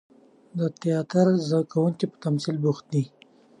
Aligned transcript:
د 0.57 0.59
تیاتر 0.81 1.25
زده 1.47 1.61
کوونکي 1.71 2.05
په 2.11 2.17
تمثیل 2.25 2.55
بوخت 2.63 2.85
دي. 2.93 3.03